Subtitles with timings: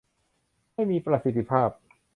[0.73, 1.69] ให้มีประสิทธิภาพ